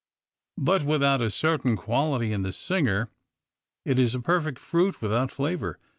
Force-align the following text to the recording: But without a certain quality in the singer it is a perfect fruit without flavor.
But 0.57 0.81
without 0.83 1.21
a 1.21 1.29
certain 1.29 1.77
quality 1.77 2.31
in 2.33 2.41
the 2.41 2.51
singer 2.51 3.11
it 3.85 3.99
is 3.99 4.15
a 4.15 4.19
perfect 4.19 4.57
fruit 4.57 4.99
without 4.99 5.29
flavor. 5.29 5.77